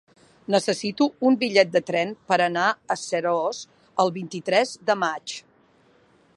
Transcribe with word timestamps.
Necessito 0.53 1.05
un 1.31 1.35
bitllet 1.43 1.69
de 1.75 1.81
tren 1.89 2.15
per 2.33 2.39
anar 2.47 2.65
a 2.95 2.99
Seròs 3.03 3.59
el 4.05 4.13
vint-i-tres 4.19 4.73
de 4.91 4.97
maig. 5.07 5.41